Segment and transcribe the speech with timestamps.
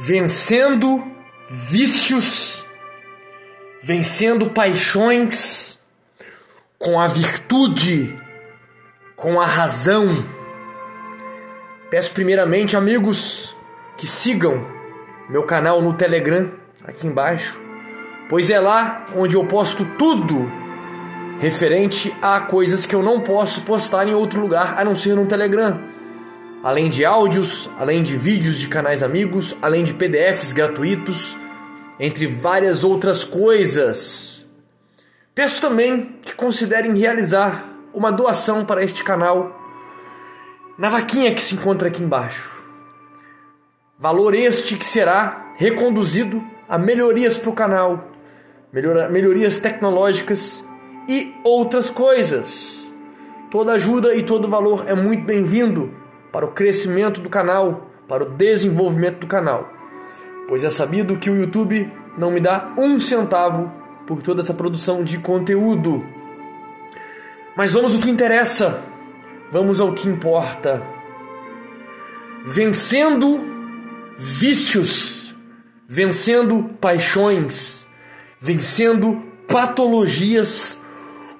[0.00, 1.04] vencendo
[1.50, 2.64] vícios,
[3.82, 5.80] vencendo paixões
[6.78, 8.16] com a virtude,
[9.16, 10.06] com a razão.
[11.90, 13.56] Peço primeiramente, amigos,
[13.96, 14.64] que sigam
[15.28, 16.48] meu canal no Telegram
[16.84, 17.60] aqui embaixo,
[18.30, 20.48] pois é lá onde eu posto tudo
[21.40, 25.26] referente a coisas que eu não posso postar em outro lugar a não ser no
[25.26, 25.97] Telegram
[26.62, 31.36] além de áudios, além de vídeos de canais amigos, além de PDFs gratuitos,
[32.00, 34.46] entre várias outras coisas.
[35.34, 39.56] Peço também que considerem realizar uma doação para este canal
[40.76, 42.64] na vaquinha que se encontra aqui embaixo.
[43.98, 48.08] Valor este que será reconduzido a melhorias para o canal,
[48.72, 50.64] melhorias tecnológicas
[51.08, 52.92] e outras coisas.
[53.50, 55.97] Toda ajuda e todo valor é muito bem-vindo
[56.32, 59.68] para o crescimento do canal, para o desenvolvimento do canal.
[60.48, 63.70] Pois é sabido que o YouTube não me dá um centavo
[64.06, 66.04] por toda essa produção de conteúdo.
[67.56, 68.82] Mas vamos ao que interessa,
[69.52, 70.82] vamos ao que importa.
[72.46, 73.44] Vencendo
[74.16, 75.36] vícios,
[75.86, 77.86] vencendo paixões,
[78.40, 80.80] vencendo patologias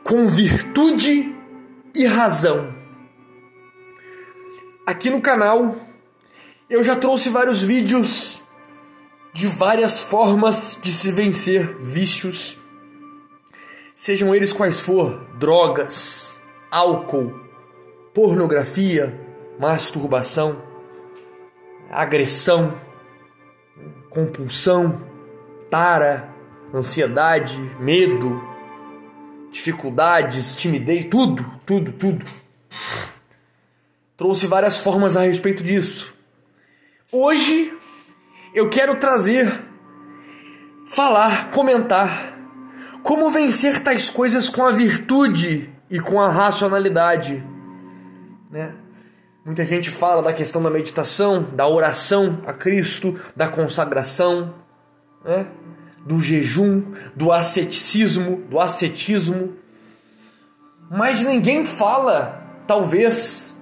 [0.02, 1.34] com virtude
[1.94, 2.77] e razão.
[4.89, 5.77] Aqui no canal.
[6.70, 8.42] Eu já trouxe vários vídeos
[9.34, 12.58] de várias formas de se vencer vícios,
[13.94, 17.39] sejam eles quais for, drogas, álcool,
[18.14, 19.14] pornografia,
[19.61, 20.62] masturbação,
[21.91, 22.72] agressão,
[24.09, 25.03] compulsão,
[25.69, 26.34] tara,
[26.75, 28.41] ansiedade, medo,
[29.53, 32.25] dificuldades, timidez, tudo, tudo, tudo
[34.19, 36.12] trouxe várias formas a respeito disso.
[37.12, 37.72] Hoje
[38.52, 39.64] eu quero trazer,
[40.88, 42.37] falar, comentar
[43.04, 47.42] como vencer tais coisas com a virtude e com a racionalidade.
[48.50, 48.75] Né?
[49.44, 54.53] Muita gente fala da questão da meditação, da oração a Cristo, da consagração,
[55.25, 55.47] né?
[56.04, 56.82] do jejum,
[57.15, 59.54] do asceticismo, do ascetismo.
[60.91, 63.56] Mas ninguém fala, talvez,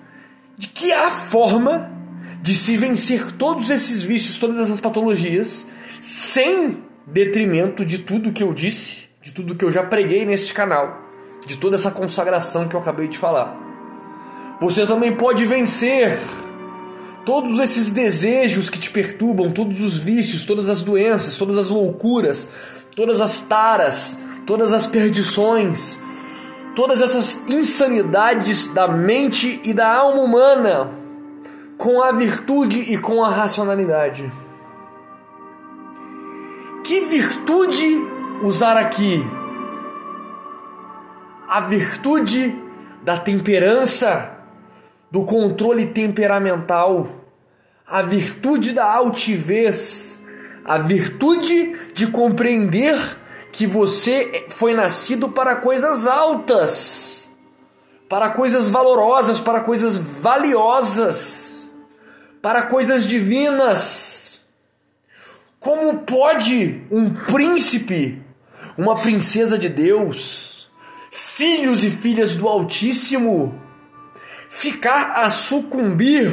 [0.56, 1.92] de que há forma
[2.42, 5.66] de se vencer todos esses vícios, todas essas patologias,
[6.00, 11.02] sem detrimento de tudo que eu disse, de tudo que eu já preguei neste canal,
[11.46, 13.56] de toda essa consagração que eu acabei de falar.
[14.60, 16.18] Você também pode vencer
[17.24, 22.48] todos esses desejos que te perturbam, todos os vícios, todas as doenças, todas as loucuras,
[22.94, 25.98] todas as taras, todas as perdições,
[26.76, 30.92] todas essas insanidades da mente e da alma humana
[31.78, 34.30] com a virtude e com a racionalidade.
[36.84, 38.04] Que virtude
[38.42, 39.24] usar aqui?
[41.48, 42.54] A virtude
[43.02, 44.32] da temperança,
[45.10, 47.08] do controle temperamental,
[47.86, 50.20] a virtude da altivez,
[50.64, 53.16] a virtude de compreender
[53.56, 57.30] que você foi nascido para coisas altas,
[58.06, 61.70] para coisas valorosas, para coisas valiosas,
[62.42, 64.44] para coisas divinas.
[65.58, 68.22] Como pode um príncipe,
[68.76, 70.70] uma princesa de Deus,
[71.10, 73.58] filhos e filhas do Altíssimo,
[74.50, 76.30] ficar a sucumbir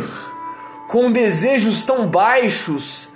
[0.89, 3.11] com desejos tão baixos,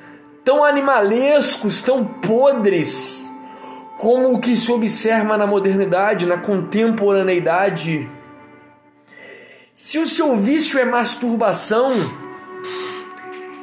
[0.45, 3.27] tão animalescos, tão podres?
[3.97, 8.09] Como o que se observa na modernidade, na contemporaneidade.
[9.75, 11.91] Se o seu vício é masturbação,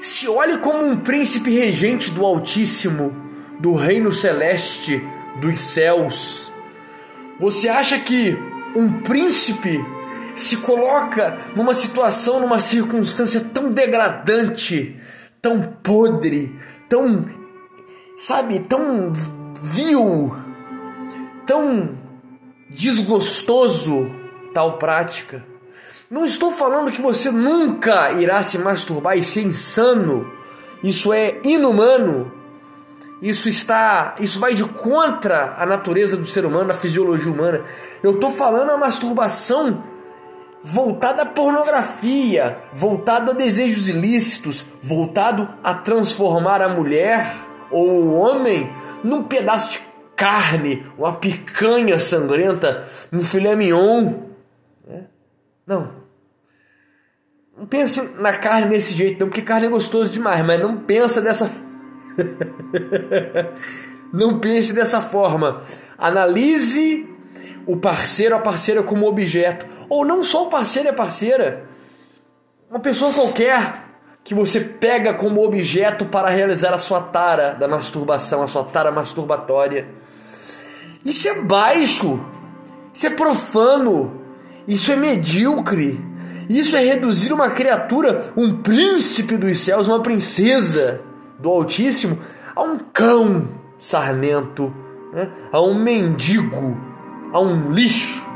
[0.00, 3.14] se olhe como um príncipe regente do Altíssimo,
[3.60, 5.02] do reino celeste,
[5.40, 6.52] dos céus.
[7.38, 8.36] Você acha que
[8.76, 9.84] um príncipe
[10.34, 14.96] se coloca numa situação, numa circunstância tão degradante,
[15.40, 17.24] tão podre, tão,
[18.18, 19.12] sabe, tão
[19.64, 20.36] vil,
[21.46, 21.98] tão
[22.68, 24.10] desgostoso
[24.52, 25.42] tal prática.
[26.10, 30.30] Não estou falando que você nunca irá se masturbar e ser insano.
[30.82, 32.30] Isso é inumano.
[33.22, 37.64] Isso está, isso vai de contra a natureza do ser humano, a fisiologia humana.
[38.02, 39.82] Eu estou falando a masturbação
[40.62, 48.70] voltada à pornografia, voltado a desejos ilícitos, voltado a transformar a mulher ou o homem
[49.02, 54.14] num pedaço de carne, uma picanha sangrenta, um filé mignon.
[54.86, 55.06] Né?
[55.66, 56.04] Não.
[57.56, 61.20] Não pense na carne desse jeito, não, porque carne é gostoso demais, mas não pensa
[61.20, 61.48] dessa,
[64.12, 65.62] Não pense dessa forma.
[65.98, 67.08] Analise
[67.66, 69.66] o parceiro, a parceira como objeto.
[69.88, 71.68] Ou não só o parceiro e a parceira.
[72.70, 73.83] Uma pessoa qualquer
[74.24, 78.90] que você pega como objeto para realizar a sua tara da masturbação, a sua tara
[78.90, 79.86] masturbatória.
[81.04, 82.24] Isso é baixo.
[82.92, 84.20] Isso é profano.
[84.66, 86.02] Isso é medíocre.
[86.48, 91.02] Isso é reduzir uma criatura, um príncipe dos céus, uma princesa
[91.38, 92.18] do Altíssimo,
[92.56, 93.48] a um cão
[93.78, 94.72] sarnento,
[95.12, 95.30] né?
[95.52, 96.78] a um mendigo,
[97.30, 98.26] a um lixo.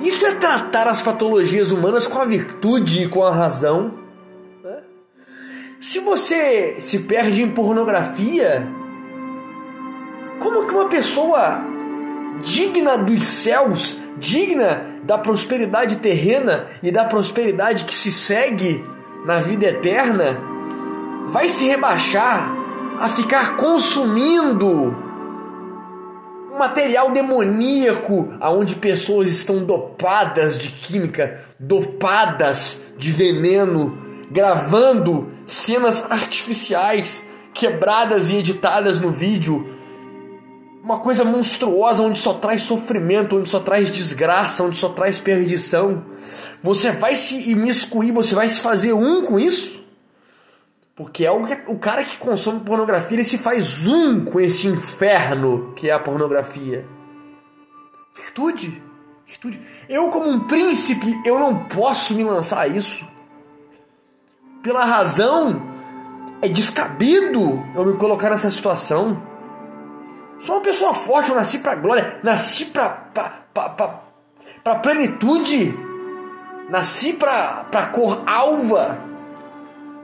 [0.00, 4.03] Isso é tratar as patologias humanas com a virtude e com a razão.
[5.84, 8.66] Se você se perde em pornografia,
[10.40, 11.60] como que uma pessoa
[12.42, 18.82] digna dos céus, digna da prosperidade terrena e da prosperidade que se segue
[19.26, 20.40] na vida eterna,
[21.26, 22.50] vai se rebaixar
[22.98, 24.96] a ficar consumindo
[26.58, 33.98] material demoníaco aonde pessoas estão dopadas de química, dopadas de veneno,
[34.30, 39.72] gravando cenas artificiais quebradas e editadas no vídeo.
[40.82, 46.04] Uma coisa monstruosa onde só traz sofrimento, onde só traz desgraça, onde só traz perdição.
[46.62, 49.82] Você vai se imiscuir, você vai se fazer um com isso?
[50.94, 55.72] Porque é o, o cara que consome pornografia, ele se faz um com esse inferno
[55.74, 56.86] que é a pornografia.
[58.14, 58.82] Virtude.
[59.26, 59.60] Virtude.
[59.88, 63.08] Eu, como um príncipe, eu não posso me lançar a isso.
[64.64, 65.60] Pela razão,
[66.40, 69.22] é descabido eu me colocar nessa situação.
[70.40, 72.88] Sou uma pessoa forte, eu nasci pra glória, nasci pra,
[74.64, 75.78] pra plenitude,
[76.70, 78.98] nasci pra, pra cor alva.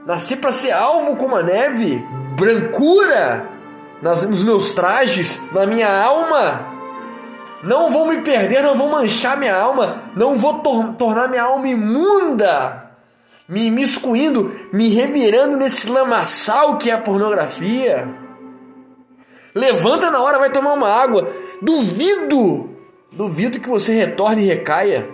[0.05, 2.05] Nasci para ser alvo como a neve,
[2.35, 3.49] brancura
[3.99, 6.67] nas, nos meus trajes, na minha alma.
[7.63, 11.67] Não vou me perder, não vou manchar minha alma, não vou tor tornar minha alma
[11.67, 12.90] imunda,
[13.51, 18.07] me imiscuindo, me revirando nesse lamaçal que é a pornografia.
[19.53, 21.29] Levanta na hora, vai tomar uma água.
[21.61, 22.69] Duvido,
[23.11, 25.07] duvido que você retorne e recaia.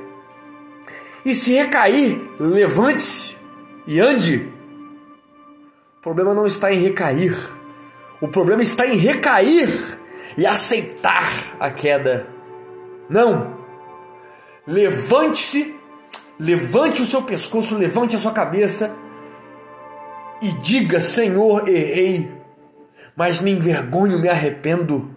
[1.26, 3.36] E se recair, levante-se
[3.88, 4.48] e ande.
[5.98, 7.36] O problema não está em recair.
[8.22, 9.98] O problema está em recair
[10.38, 12.28] e aceitar a queda.
[13.10, 13.58] Não.
[14.68, 15.77] Levante-se,
[16.40, 18.96] levante o seu pescoço, levante a sua cabeça
[20.42, 22.32] e diga: Senhor, errei,
[23.16, 25.16] mas me envergonho, me arrependo.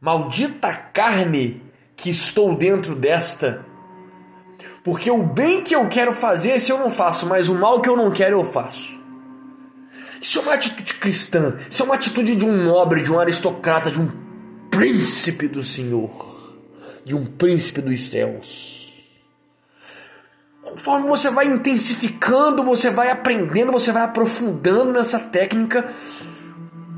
[0.00, 1.62] Maldita carne
[1.96, 3.64] que estou dentro desta.
[4.82, 7.88] Porque o bem que eu quero fazer, esse eu não faço, mas o mal que
[7.88, 9.00] eu não quero, eu faço.
[10.20, 11.56] Isso é uma atitude cristã.
[11.70, 14.10] Isso é uma atitude de um nobre, de um aristocrata, de um
[14.70, 16.54] príncipe do Senhor,
[17.04, 18.83] de um príncipe dos céus.
[20.74, 25.86] Conforme você vai intensificando, você vai aprendendo, você vai aprofundando nessa técnica,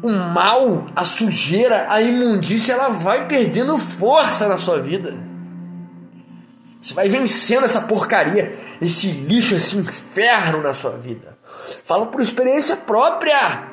[0.03, 5.15] o mal, a sujeira, a imundícia, ela vai perdendo força na sua vida.
[6.81, 11.37] Você vai vencendo essa porcaria, esse lixo, esse inferno na sua vida.
[11.85, 13.69] Falo por experiência própria.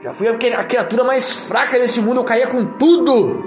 [0.00, 3.44] Já fui a criatura mais fraca desse mundo, eu caía com tudo.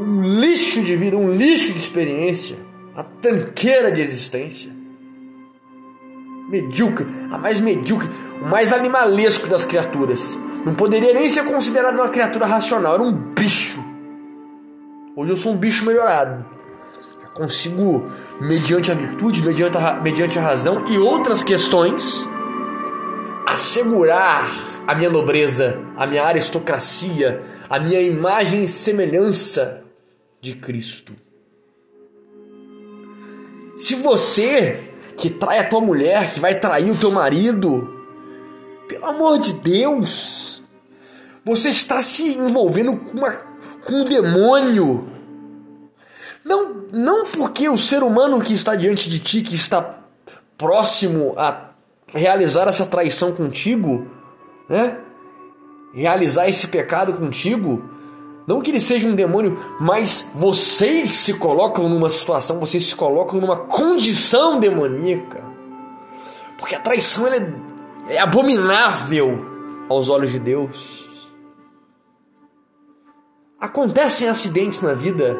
[0.00, 2.58] Um lixo de vida, um lixo de experiência,
[2.96, 4.74] a tanqueira de existência.
[6.48, 8.08] Medíocre, a mais medíocre,
[8.40, 10.38] o mais animalesco das criaturas.
[10.64, 13.84] Não poderia nem ser considerado uma criatura racional, era um bicho.
[15.14, 16.46] Hoje eu sou um bicho melhorado.
[17.20, 18.06] Já consigo,
[18.40, 22.26] mediante a virtude, mediante a, mediante a razão e outras questões,
[23.46, 24.48] assegurar
[24.86, 29.82] a minha nobreza, a minha aristocracia, a minha imagem e semelhança
[30.40, 31.25] de Cristo.
[33.76, 37.88] Se você que trai a tua mulher, que vai trair o teu marido,
[38.88, 40.62] pelo amor de Deus,
[41.44, 43.30] você está se envolvendo com, uma,
[43.84, 45.08] com um demônio.
[46.44, 50.00] Não, não porque o ser humano que está diante de ti, que está
[50.56, 51.70] próximo a
[52.08, 54.06] realizar essa traição contigo,
[54.68, 54.98] né?
[55.92, 57.95] Realizar esse pecado contigo,
[58.46, 63.40] não que ele seja um demônio, mas vocês se colocam numa situação, vocês se colocam
[63.40, 65.44] numa condição demoníaca.
[66.56, 67.52] Porque a traição é,
[68.08, 69.44] é abominável
[69.88, 71.32] aos olhos de Deus.
[73.60, 75.36] Acontecem acidentes na vida,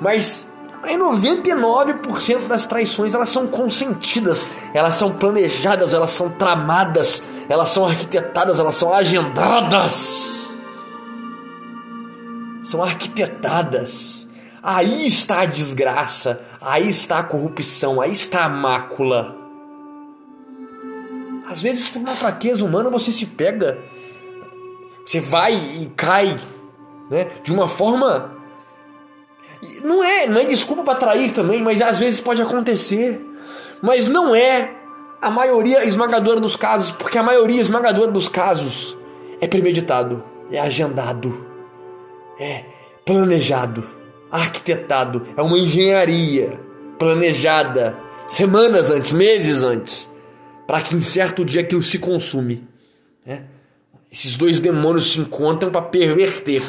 [0.00, 0.48] mas
[0.80, 7.86] Aí 99% das traições elas são consentidas, elas são planejadas, elas são tramadas, elas são
[7.86, 10.47] arquitetadas, elas são agendadas.
[12.62, 14.28] São arquitetadas.
[14.62, 19.36] Aí está a desgraça, aí está a corrupção, aí está a mácula.
[21.48, 23.78] Às vezes, por uma fraqueza humana, você se pega,
[25.06, 26.38] você vai e cai,
[27.10, 27.30] né?
[27.42, 28.36] De uma forma.
[29.82, 33.24] Não é, não é desculpa para trair também, mas às vezes pode acontecer.
[33.80, 34.74] Mas não é
[35.22, 38.96] a maioria esmagadora dos casos, porque a maioria esmagadora dos casos
[39.40, 41.47] é premeditado, é agendado,
[42.38, 42.64] é
[43.04, 43.88] planejado,
[44.30, 46.60] arquitetado, é uma engenharia
[46.98, 50.10] planejada semanas antes, meses antes
[50.68, 52.68] para que em certo dia aquilo se consume.
[53.24, 53.44] Né?
[54.12, 56.62] Esses dois demônios se encontram para perverter.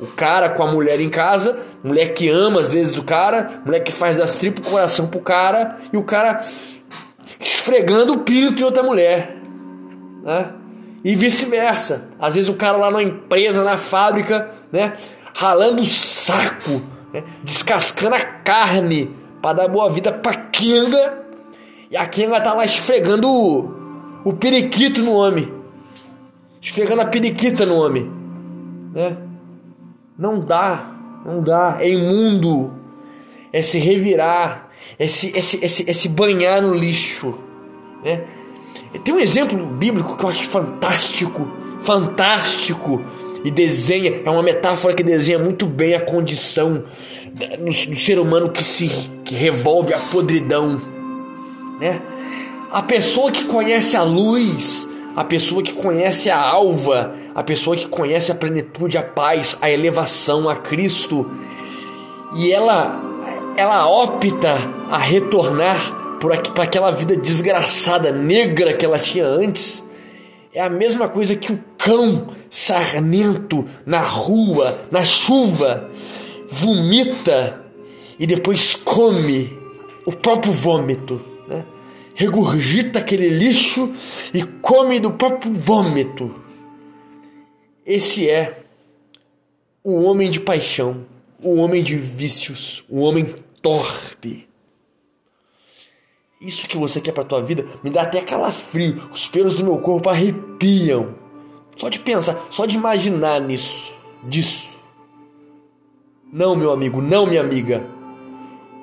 [0.00, 3.80] O cara com a mulher em casa, mulher que ama às vezes o cara, mulher
[3.80, 6.42] que faz das tripas coração pro cara, e o cara
[7.38, 9.36] esfregando o pinto em outra mulher.
[10.22, 10.54] Né?
[11.08, 12.10] E vice-versa.
[12.20, 14.92] Às vezes o cara lá na empresa, na fábrica, né?
[15.34, 16.82] ralando o saco,
[17.14, 17.24] né?
[17.42, 21.24] descascando a carne para dar boa vida pra Kinga
[21.90, 23.72] e a Kenga tá lá esfregando o,
[24.22, 25.50] o periquito no homem.
[26.60, 28.12] Esfregando a periquita no homem.
[28.92, 29.16] Né?
[30.18, 30.92] Não dá,
[31.24, 31.78] não dá.
[31.80, 32.70] É imundo.
[33.50, 34.68] É se revirar.
[34.98, 37.34] É se, é se, é se, é se banhar no lixo.
[38.04, 38.26] Né?
[39.04, 41.48] Tem um exemplo bíblico que eu acho fantástico.
[41.82, 43.02] Fantástico.
[43.44, 46.84] E desenha, é uma metáfora que desenha muito bem a condição
[47.32, 48.88] do, ser humano que se
[49.24, 50.80] que revolve a podridão
[51.80, 52.00] né?
[52.70, 57.88] A pessoa que conhece a luz, a pessoa que conhece a alva, a pessoa que
[57.88, 61.30] conhece a plenitude, a paz, a elevação a Cristo,
[62.36, 63.06] e ela
[63.56, 64.56] ela opta
[64.90, 69.84] a retornar para aquela vida desgraçada, negra que ela tinha antes,
[70.52, 75.90] é a mesma coisa que o cão sarnento na rua, na chuva,
[76.48, 77.64] vomita
[78.18, 79.56] e depois come
[80.04, 81.64] o próprio vômito né?
[82.14, 83.92] regurgita aquele lixo
[84.34, 86.34] e come do próprio vômito.
[87.86, 88.62] Esse é
[89.84, 91.06] o homem de paixão,
[91.42, 93.24] o homem de vícios, o homem
[93.62, 94.47] torpe.
[96.40, 99.78] Isso que você quer para tua vida me dá até calafrio, os pelos do meu
[99.78, 101.14] corpo arrepiam.
[101.74, 104.78] Só de pensar, só de imaginar nisso, disso.
[106.32, 107.84] Não, meu amigo, não, minha amiga.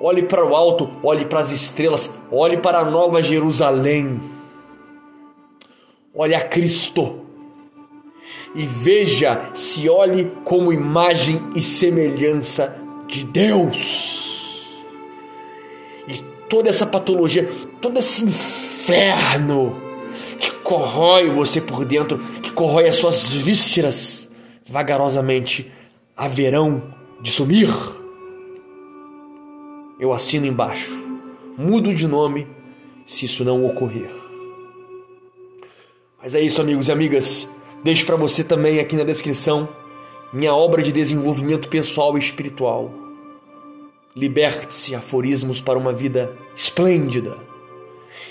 [0.00, 4.20] Olhe para o alto, olhe para as estrelas, olhe para a nova Jerusalém.
[6.14, 7.20] Olhe a Cristo.
[8.54, 14.35] E veja, se olhe como imagem e semelhança de Deus.
[16.48, 17.48] Toda essa patologia,
[17.80, 19.76] todo esse inferno
[20.38, 24.30] que corrói você por dentro, que corrói as suas vísceras,
[24.68, 25.70] vagarosamente
[26.16, 27.68] haverão de sumir
[29.98, 31.04] eu assino embaixo.
[31.56, 32.46] Mudo de nome
[33.06, 34.10] se isso não ocorrer.
[36.22, 37.54] Mas é isso, amigos e amigas.
[37.82, 39.68] Deixo para você também aqui na descrição
[40.32, 42.90] minha obra de desenvolvimento pessoal e espiritual.
[44.16, 47.36] Liberte-se aforismos para uma vida esplêndida,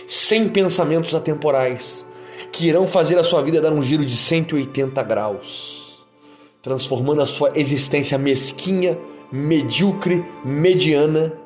[0.08, 2.06] sem pensamentos atemporais,
[2.52, 6.04] que irão fazer a sua vida dar um giro de 180 graus,
[6.62, 8.98] transformando a sua existência mesquinha,
[9.32, 11.46] medíocre, mediana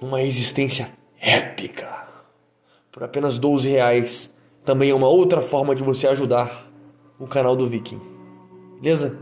[0.00, 2.08] uma existência épica.
[2.90, 4.32] Por apenas 12 reais.
[4.64, 6.70] Também é uma outra forma de você ajudar
[7.18, 8.00] o canal do Viking.
[8.80, 9.18] Beleza?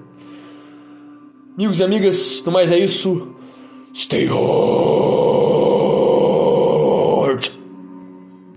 [1.54, 3.34] Amigos e amigas, no mais é isso.
[3.92, 5.27] してよ